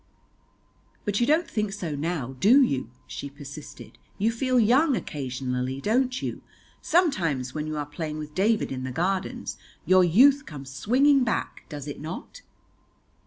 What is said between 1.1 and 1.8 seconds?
you don't think